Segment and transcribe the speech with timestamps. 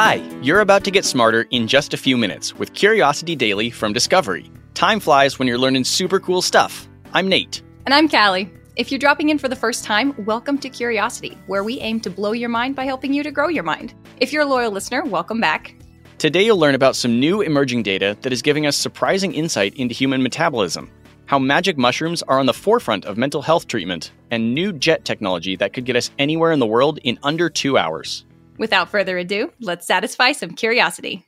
[0.00, 3.92] Hi, you're about to get smarter in just a few minutes with Curiosity Daily from
[3.92, 4.48] Discovery.
[4.74, 6.88] Time flies when you're learning super cool stuff.
[7.14, 7.62] I'm Nate.
[7.84, 8.48] And I'm Callie.
[8.76, 12.10] If you're dropping in for the first time, welcome to Curiosity, where we aim to
[12.10, 13.92] blow your mind by helping you to grow your mind.
[14.18, 15.74] If you're a loyal listener, welcome back.
[16.18, 19.96] Today you'll learn about some new emerging data that is giving us surprising insight into
[19.96, 20.92] human metabolism,
[21.26, 25.56] how magic mushrooms are on the forefront of mental health treatment, and new jet technology
[25.56, 28.24] that could get us anywhere in the world in under two hours.
[28.58, 31.24] Without further ado, let's satisfy some curiosity.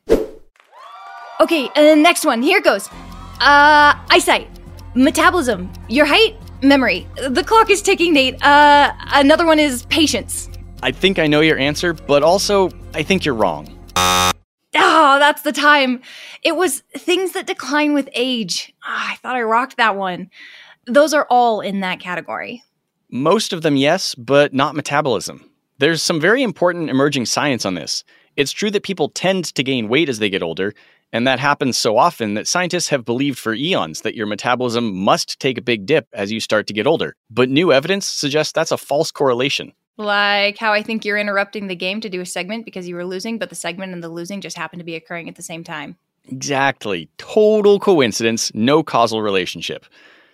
[1.40, 2.42] Okay, uh, next one.
[2.42, 2.88] Here goes.
[3.40, 4.48] Uh, eyesight,
[4.94, 7.06] metabolism, your height, memory.
[7.16, 8.42] The clock is ticking, Nate.
[8.44, 10.50] Uh, another one is patience.
[10.82, 13.68] I think I know your answer, but also, I think you're wrong.
[13.96, 16.00] Oh, that's the time.
[16.42, 18.74] It was things that decline with age.
[18.84, 20.30] Oh, I thought I rocked that one.
[20.86, 22.62] Those are all in that category.
[23.10, 25.49] Most of them, yes, but not metabolism.
[25.80, 28.04] There's some very important emerging science on this.
[28.36, 30.74] It's true that people tend to gain weight as they get older,
[31.10, 35.40] and that happens so often that scientists have believed for eons that your metabolism must
[35.40, 37.16] take a big dip as you start to get older.
[37.30, 39.72] But new evidence suggests that's a false correlation.
[39.96, 43.06] Like how I think you're interrupting the game to do a segment because you were
[43.06, 45.64] losing, but the segment and the losing just happened to be occurring at the same
[45.64, 45.96] time.
[46.28, 47.08] Exactly.
[47.16, 49.86] Total coincidence, no causal relationship.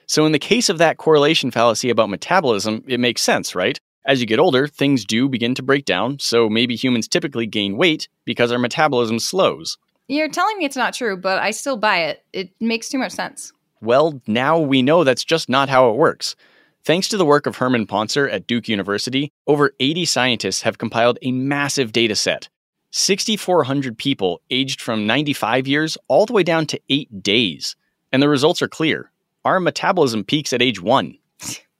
[0.09, 3.79] So, in the case of that correlation fallacy about metabolism, it makes sense, right?
[4.07, 7.77] As you get older, things do begin to break down, so maybe humans typically gain
[7.77, 9.79] weight because our metabolism slows.
[10.07, 12.25] You're telling me it's not true, but I still buy it.
[12.33, 13.53] It makes too much sense.
[13.81, 16.37] Well, now we know that's just not how it works.
[16.85, 21.19] Thanks to the work of Herman Pontzer at Duke University, over 80 scientists have compiled
[21.23, 22.49] a massive data set
[22.93, 27.75] 6,400 people aged from 95 years all the way down to eight days.
[28.13, 29.11] And the results are clear.
[29.45, 31.19] Our metabolism peaks at age one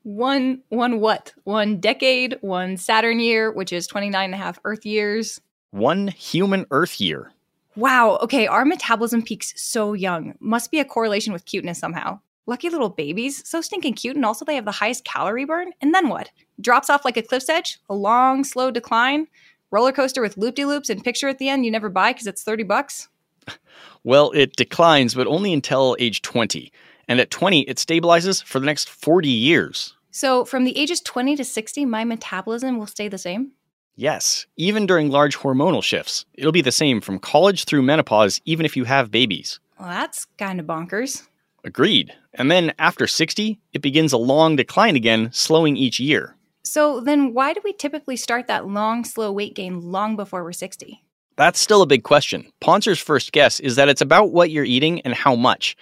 [0.07, 1.35] one one what?
[1.43, 5.41] One decade one saturn year which is 29 and a half earth years.
[5.73, 7.33] One human earth year.
[7.75, 10.35] Wow okay our metabolism peaks so young.
[10.39, 12.21] Must be a correlation with cuteness somehow.
[12.47, 15.93] Lucky little babies so stinking cute and also they have the highest calorie burn and
[15.93, 16.31] then what?
[16.61, 17.81] Drops off like a cliff's edge?
[17.91, 19.27] A long slow decline?
[19.73, 22.63] Roller coaster with loop-de-loops and picture at the end you never buy because it's 30
[22.63, 23.09] bucks?
[24.05, 26.71] Well it declines but only until age 20
[27.09, 31.37] and at 20 it stabilizes for the next 40 years so, from the ages 20
[31.37, 33.53] to 60, my metabolism will stay the same?
[33.97, 36.25] Yes, even during large hormonal shifts.
[36.33, 39.61] It'll be the same from college through menopause, even if you have babies.
[39.79, 41.29] Well, that's kind of bonkers.
[41.65, 42.15] Agreed.
[42.33, 46.35] And then after 60, it begins a long decline again, slowing each year.
[46.65, 50.53] So, then why do we typically start that long, slow weight gain long before we're
[50.53, 51.03] 60?
[51.37, 52.51] That's still a big question.
[52.63, 55.77] Pontzer's first guess is that it's about what you're eating and how much.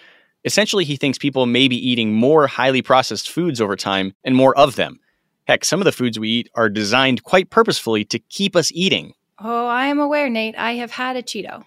[0.44, 4.56] Essentially, he thinks people may be eating more highly processed foods over time and more
[4.58, 5.00] of them.
[5.46, 9.12] Heck, some of the foods we eat are designed quite purposefully to keep us eating.
[9.38, 10.54] Oh, I am aware, Nate.
[10.56, 11.64] I have had a Cheeto.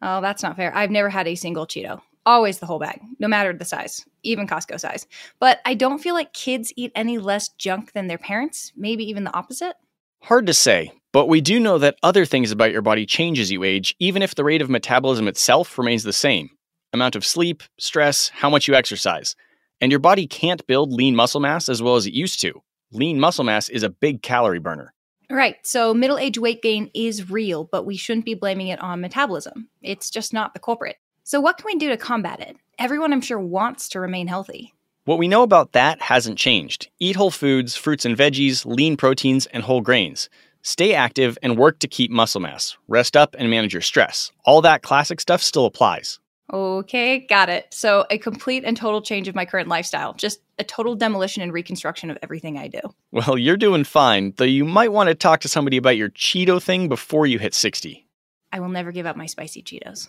[0.00, 0.74] Oh, that's not fair.
[0.76, 2.00] I've never had a single Cheeto.
[2.26, 5.06] Always the whole bag, no matter the size, even Costco size.
[5.40, 9.24] But I don't feel like kids eat any less junk than their parents, maybe even
[9.24, 9.74] the opposite.
[10.22, 13.50] Hard to say, but we do know that other things about your body change as
[13.50, 16.48] you age, even if the rate of metabolism itself remains the same
[16.94, 19.36] amount of sleep, stress, how much you exercise.
[19.80, 22.62] And your body can't build lean muscle mass as well as it used to.
[22.92, 24.94] Lean muscle mass is a big calorie burner.
[25.30, 25.56] Right.
[25.66, 29.68] So middle age weight gain is real, but we shouldn't be blaming it on metabolism.
[29.82, 30.96] It's just not the culprit.
[31.26, 32.56] So, what can we do to combat it?
[32.78, 34.74] Everyone, I'm sure, wants to remain healthy.
[35.06, 36.90] What we know about that hasn't changed.
[37.00, 40.28] Eat whole foods, fruits and veggies, lean proteins, and whole grains.
[40.62, 42.76] Stay active and work to keep muscle mass.
[42.88, 44.32] Rest up and manage your stress.
[44.44, 46.20] All that classic stuff still applies.
[46.52, 47.72] Okay, got it.
[47.72, 51.52] So, a complete and total change of my current lifestyle, just a total demolition and
[51.52, 52.80] reconstruction of everything I do.
[53.12, 56.62] Well, you're doing fine, though you might want to talk to somebody about your Cheeto
[56.62, 58.06] thing before you hit 60.
[58.52, 60.08] I will never give up my spicy Cheetos.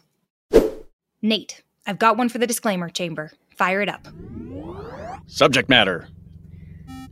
[1.22, 3.32] Nate, I've got one for the disclaimer chamber.
[3.56, 4.08] Fire it up.
[5.28, 6.08] Subject matter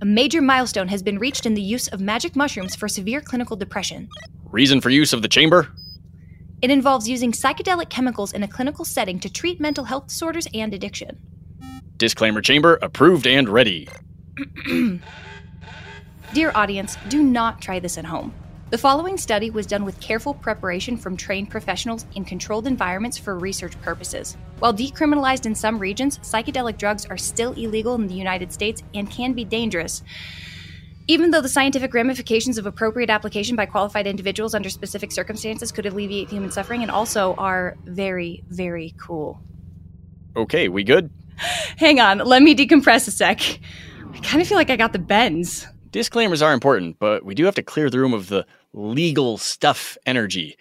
[0.01, 3.55] A major milestone has been reached in the use of magic mushrooms for severe clinical
[3.55, 4.09] depression.
[4.52, 5.70] Reason for use of the chamber?
[6.63, 10.73] It involves using psychedelic chemicals in a clinical setting to treat mental health disorders and
[10.73, 11.19] addiction.
[11.97, 13.89] Disclaimer chamber approved and ready.
[16.33, 18.33] Dear audience, do not try this at home.
[18.69, 23.37] The following study was done with careful preparation from trained professionals in controlled environments for
[23.37, 24.37] research purposes.
[24.59, 29.11] While decriminalized in some regions, psychedelic drugs are still illegal in the United States and
[29.11, 30.01] can be dangerous.
[31.08, 35.85] Even though the scientific ramifications of appropriate application by qualified individuals under specific circumstances could
[35.85, 39.41] alleviate human suffering and also are very, very cool.
[40.35, 41.09] Okay, we good?
[41.35, 43.41] Hang on, let me decompress a sec.
[44.14, 45.67] I kind of feel like I got the bends.
[45.91, 49.97] Disclaimers are important, but we do have to clear the room of the legal stuff
[50.06, 50.58] energy.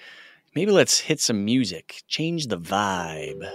[0.54, 3.48] Maybe let's hit some music, change the vibe.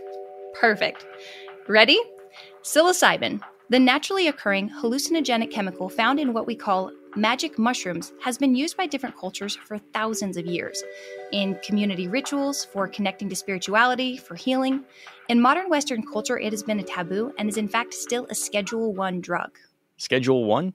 [0.54, 1.06] Perfect.
[1.68, 2.00] Ready?
[2.62, 8.54] Psilocybin, the naturally occurring hallucinogenic chemical found in what we call magic mushrooms, has been
[8.54, 10.82] used by different cultures for thousands of years
[11.32, 14.84] in community rituals, for connecting to spirituality, for healing.
[15.28, 18.34] In modern Western culture, it has been a taboo and is in fact still a
[18.34, 19.58] Schedule 1 drug.
[19.96, 20.72] Schedule 1?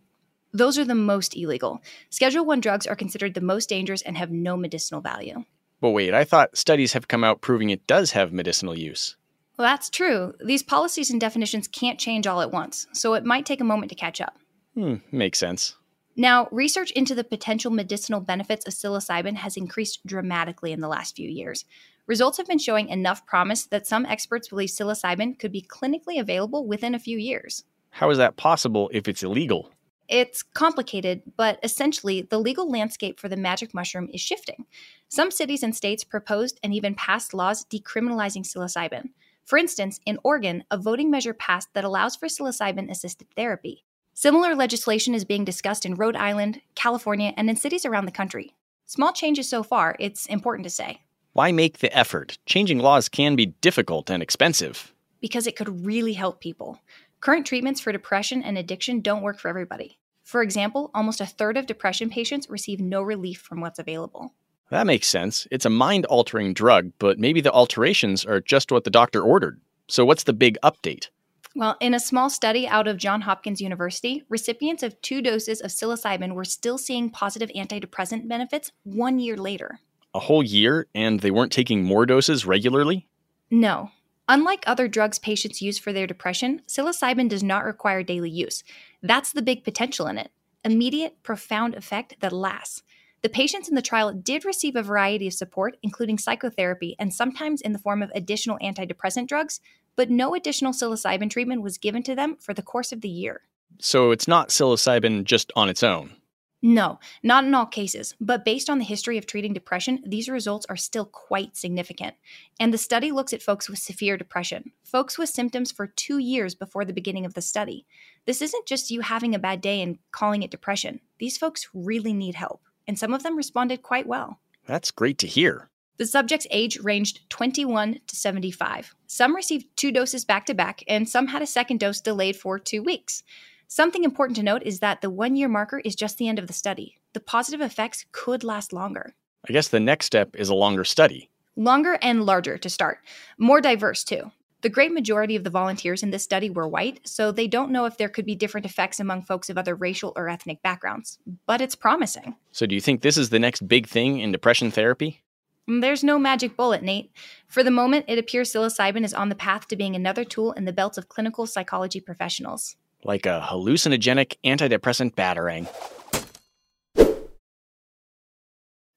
[0.54, 1.82] Those are the most illegal.
[2.10, 5.44] Schedule 1 drugs are considered the most dangerous and have no medicinal value.
[5.82, 9.17] But wait, I thought studies have come out proving it does have medicinal use.
[9.58, 10.34] Well, that's true.
[10.44, 13.90] These policies and definitions can't change all at once, so it might take a moment
[13.90, 14.38] to catch up.
[14.76, 15.76] Hmm, makes sense.
[16.16, 21.16] Now, research into the potential medicinal benefits of psilocybin has increased dramatically in the last
[21.16, 21.66] few years.
[22.06, 26.66] Results have been showing enough promise that some experts believe psilocybin could be clinically available
[26.66, 27.64] within a few years.
[27.90, 29.72] How is that possible if it's illegal?
[30.08, 34.66] It's complicated, but essentially, the legal landscape for the magic mushroom is shifting.
[35.10, 39.10] Some cities and states proposed and even passed laws decriminalizing psilocybin.
[39.48, 43.86] For instance, in Oregon, a voting measure passed that allows for psilocybin assisted therapy.
[44.14, 48.58] Similar legislation is being discussed in Rhode Island, California, and in cities around the country.
[48.88, 51.00] Small changes so far, it's important to say.
[51.32, 52.38] Why make the effort?
[52.46, 54.94] Changing laws can be difficult and expensive.
[55.22, 56.82] Because it could really help people.
[57.22, 59.98] Current treatments for depression and addiction don't work for everybody.
[60.26, 64.34] For example, almost a third of depression patients receive no relief from what's available.
[64.70, 65.48] That makes sense.
[65.50, 69.62] It's a mind altering drug, but maybe the alterations are just what the doctor ordered.
[69.88, 71.08] So, what's the big update?
[71.56, 75.72] Well, in a small study out of Johns Hopkins University, recipients of two doses of
[75.72, 79.80] psilocybin were still seeing positive antidepressant benefits one year later.
[80.14, 83.08] A whole year, and they weren't taking more doses regularly?
[83.50, 83.90] No.
[84.28, 88.64] Unlike other drugs patients use for their depression, psilocybin does not require daily use.
[89.02, 90.32] That's the big potential in it
[90.64, 92.84] immediate, profound effect that lasts.
[93.28, 97.60] The patients in the trial did receive a variety of support, including psychotherapy and sometimes
[97.60, 99.60] in the form of additional antidepressant drugs,
[99.98, 103.42] but no additional psilocybin treatment was given to them for the course of the year.
[103.82, 106.16] So it's not psilocybin just on its own?
[106.62, 110.66] No, not in all cases, but based on the history of treating depression, these results
[110.70, 112.16] are still quite significant.
[112.62, 116.56] And the study looks at folks with severe depression, folks with symptoms for two years
[116.56, 117.86] before the beginning of the study.
[118.26, 121.02] This isn't just you having a bad day and calling it depression.
[121.20, 124.40] These folks really need help, and some of them responded quite well.
[124.66, 125.70] That's great to hear.
[125.98, 128.94] The subject's age ranged 21 to 75.
[129.08, 132.60] Some received two doses back to back, and some had a second dose delayed for
[132.60, 133.24] two weeks.
[133.68, 136.48] Something important to note is that the one year marker is just the end of
[136.48, 136.98] the study.
[137.14, 139.16] The positive effects could last longer.
[139.50, 141.30] I guess the next step is a longer study.
[141.56, 143.00] Longer and larger to start.
[143.40, 144.32] More diverse, too.
[144.62, 147.86] The great majority of the volunteers in this study were white, so they don't know
[147.86, 151.20] if there could be different effects among folks of other racial or ethnic backgrounds.
[151.46, 152.36] But it's promising.
[152.52, 155.22] So, do you think this is the next big thing in depression therapy?
[155.70, 157.12] Mm, there's no magic bullet, Nate.
[157.48, 160.66] For the moment, it appears psilocybin is on the path to being another tool in
[160.66, 165.68] the belts of clinical psychology professionals like a hallucinogenic antidepressant batarang.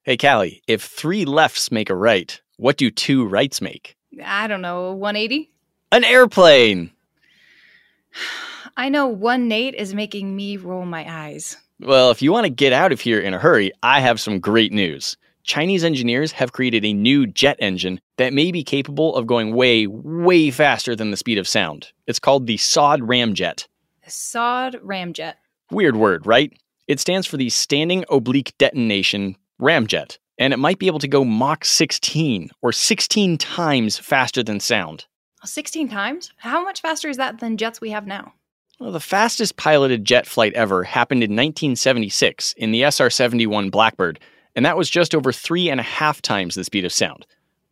[0.03, 3.97] Hey, Callie, if three lefts make a right, what do two rights make?
[4.25, 5.51] I don't know, 180?
[5.93, 6.91] An airplane!
[8.77, 11.57] I know one Nate is making me roll my eyes.
[11.81, 14.39] Well, if you want to get out of here in a hurry, I have some
[14.39, 15.17] great news.
[15.45, 19.87] Chinese engineers have created a new jet engine that may be capable of going way,
[19.87, 21.93] way faster than the speed of sound.
[22.07, 23.67] It's called the SOD Ramjet.
[24.07, 25.35] SOD Ramjet.
[25.71, 26.53] Weird word, right?
[26.87, 31.23] It stands for the Standing Oblique Detonation Ramjet, and it might be able to go
[31.23, 35.05] Mach 16 or 16 times faster than sound.
[35.45, 36.33] 16 times?
[36.39, 38.33] How much faster is that than jets we have now?
[38.81, 44.19] Well, the fastest piloted jet flight ever happened in 1976 in the SR 71 Blackbird,
[44.57, 47.27] and that was just over three and a half times the speed of sound.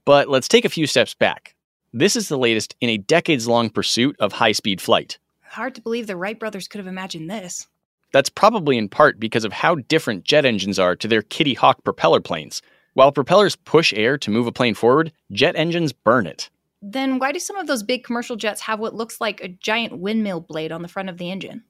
[0.05, 1.55] But let's take a few steps back.
[1.95, 5.19] This is the latest in a decades long pursuit of high speed flight.
[5.43, 7.67] Hard to believe the Wright brothers could have imagined this.
[8.12, 11.85] That's probably in part because of how different jet engines are to their Kitty Hawk
[11.85, 12.62] propeller planes.
[12.95, 16.50] While propellers push air to move a plane forward, jet engines burn it.
[16.81, 19.99] Then why do some of those big commercial jets have what looks like a giant
[19.99, 21.65] windmill blade on the front of the engine?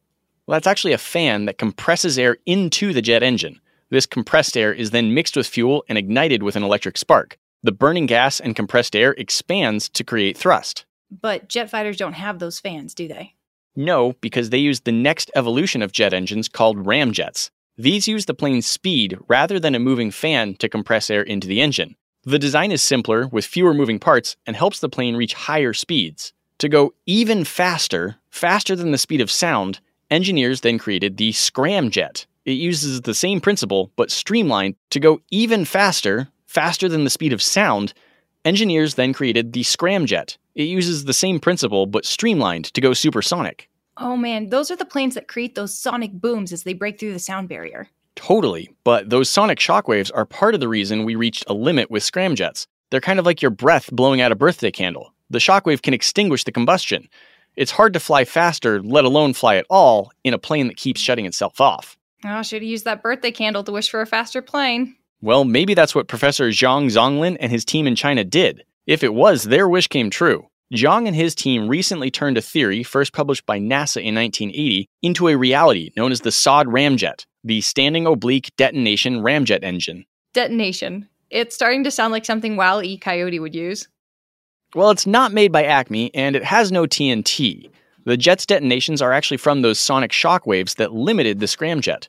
[0.46, 3.60] Well, that's actually a fan that compresses air into the jet engine.
[3.90, 7.38] This compressed air is then mixed with fuel and ignited with an electric spark.
[7.62, 10.84] The burning gas and compressed air expands to create thrust.
[11.10, 13.34] But jet fighters don't have those fans, do they?
[13.78, 17.50] No, because they use the next evolution of jet engines called ramjets.
[17.76, 21.60] These use the plane's speed rather than a moving fan to compress air into the
[21.60, 21.94] engine.
[22.24, 26.32] The design is simpler with fewer moving parts and helps the plane reach higher speeds.
[26.58, 29.78] To go even faster, faster than the speed of sound,
[30.10, 32.26] engineers then created the scramjet.
[32.44, 37.32] It uses the same principle but streamlined to go even faster, faster than the speed
[37.32, 37.94] of sound,
[38.44, 40.36] engineers then created the scramjet.
[40.56, 43.67] It uses the same principle but streamlined to go supersonic.
[44.00, 47.12] Oh man, those are the planes that create those sonic booms as they break through
[47.12, 47.88] the sound barrier.
[48.14, 52.02] Totally, but those sonic shockwaves are part of the reason we reached a limit with
[52.02, 52.66] scramjets.
[52.90, 55.14] They're kind of like your breath blowing out a birthday candle.
[55.30, 57.08] The shockwave can extinguish the combustion.
[57.56, 61.00] It's hard to fly faster, let alone fly at all, in a plane that keeps
[61.00, 61.96] shutting itself off.
[62.24, 64.96] Oh, should have used that birthday candle to wish for a faster plane.
[65.20, 68.62] Well, maybe that's what Professor Zhang Zonglin and his team in China did.
[68.86, 70.48] If it was, their wish came true.
[70.74, 75.28] Zhang and his team recently turned a theory, first published by NASA in 1980, into
[75.28, 80.04] a reality known as the SOD ramjet, the Standing Oblique Detonation Ramjet Engine.
[80.34, 81.08] Detonation.
[81.30, 82.98] It's starting to sound like something Wile E.
[82.98, 83.88] Coyote would use.
[84.74, 87.70] Well, it's not made by Acme, and it has no TNT.
[88.04, 92.08] The jet's detonations are actually from those sonic shock waves that limited the scramjet.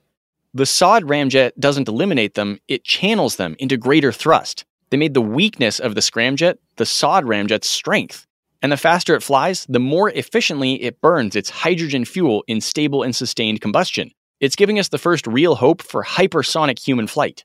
[0.53, 4.65] The SOD ramjet doesn't eliminate them, it channels them into greater thrust.
[4.89, 8.25] They made the weakness of the scramjet the SOD ramjet's strength.
[8.61, 13.03] And the faster it flies, the more efficiently it burns its hydrogen fuel in stable
[13.03, 14.11] and sustained combustion.
[14.39, 17.43] It's giving us the first real hope for hypersonic human flight.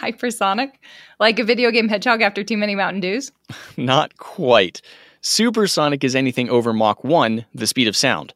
[0.00, 0.72] Hypersonic?
[1.18, 3.32] Like a video game hedgehog after too many Mountain Dews?
[3.76, 4.80] Not quite.
[5.20, 8.32] Supersonic is anything over Mach 1, the speed of sound.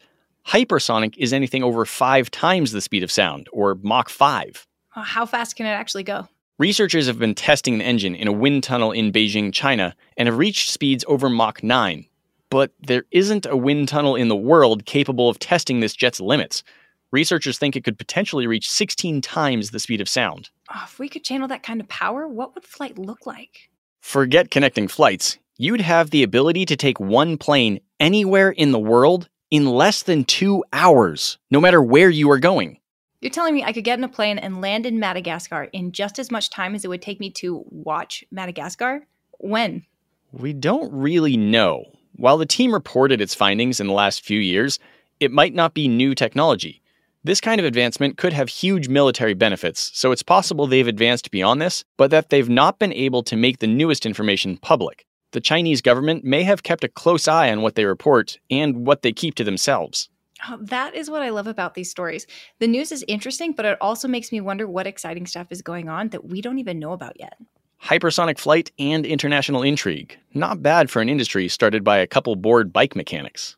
[0.47, 4.67] Hypersonic is anything over five times the speed of sound, or Mach 5.
[4.91, 6.29] How fast can it actually go?
[6.59, 10.39] Researchers have been testing the engine in a wind tunnel in Beijing, China, and have
[10.39, 12.07] reached speeds over Mach 9.
[12.49, 16.63] But there isn't a wind tunnel in the world capable of testing this jet's limits.
[17.11, 20.51] Researchers think it could potentially reach 16 times the speed of sound.
[20.73, 23.69] Oh, if we could channel that kind of power, what would flight look like?
[24.01, 25.39] Forget connecting flights.
[25.59, 30.23] You'd have the ability to take one plane anywhere in the world in less than
[30.23, 32.79] two hours, no matter where you are going.
[33.25, 36.19] You're telling me I could get in a plane and land in Madagascar in just
[36.19, 39.07] as much time as it would take me to watch Madagascar?
[39.39, 39.87] When?
[40.31, 41.87] We don't really know.
[42.17, 44.79] While the team reported its findings in the last few years,
[45.21, 46.83] it might not be new technology.
[47.25, 51.63] This kind of advancement could have huge military benefits, so it's possible they've advanced beyond
[51.63, 55.07] this, but that they've not been able to make the newest information public.
[55.31, 59.01] The Chinese government may have kept a close eye on what they report and what
[59.01, 60.11] they keep to themselves.
[60.49, 62.27] Oh, that is what I love about these stories.
[62.59, 65.89] The news is interesting, but it also makes me wonder what exciting stuff is going
[65.89, 67.39] on that we don't even know about yet.
[67.83, 70.19] Hypersonic flight and international intrigue.
[70.33, 73.57] Not bad for an industry started by a couple bored bike mechanics.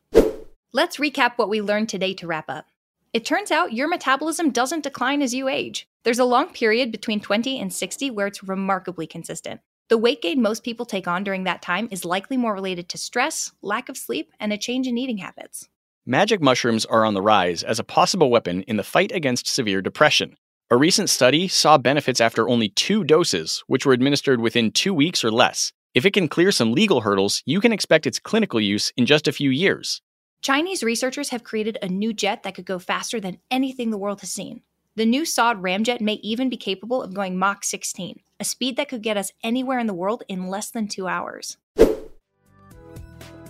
[0.73, 2.65] Let's recap what we learned today to wrap up.
[3.13, 5.87] It turns out your metabolism doesn't decline as you age.
[6.03, 9.61] There's a long period between 20 and 60 where it's remarkably consistent.
[9.89, 12.97] The weight gain most people take on during that time is likely more related to
[12.97, 15.69] stress, lack of sleep, and a change in eating habits.
[16.09, 19.81] Magic mushrooms are on the rise as a possible weapon in the fight against severe
[19.81, 20.37] depression.
[20.71, 25.21] A recent study saw benefits after only two doses, which were administered within two weeks
[25.21, 25.73] or less.
[25.93, 29.27] If it can clear some legal hurdles, you can expect its clinical use in just
[29.27, 30.01] a few years.
[30.41, 34.21] Chinese researchers have created a new jet that could go faster than anything the world
[34.21, 34.61] has seen.
[34.95, 38.87] The new SOD ramjet may even be capable of going Mach 16, a speed that
[38.87, 41.57] could get us anywhere in the world in less than two hours.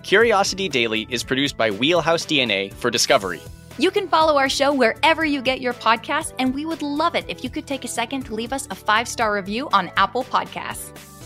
[0.08, 3.42] Curiosity Daily is produced by Wheelhouse DNA for Discovery.
[3.78, 7.26] You can follow our show wherever you get your podcasts, and we would love it
[7.28, 10.24] if you could take a second to leave us a five star review on Apple
[10.24, 11.17] Podcasts.